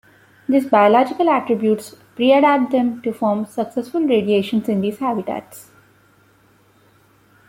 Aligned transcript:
These 0.49 0.65
biological 0.65 1.29
attributes 1.29 1.93
preadapt 2.15 2.71
them 2.71 3.03
to 3.03 3.13
form 3.13 3.45
successful 3.45 4.01
radiations 4.01 4.67
in 4.67 4.81
these 4.81 4.97
habitats. 4.97 5.69